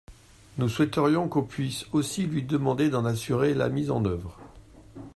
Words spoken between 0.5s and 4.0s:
Nous souhaiterions qu’on puisse aussi lui demander d’en assurer la mise